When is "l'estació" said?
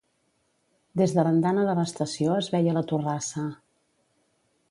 1.81-2.39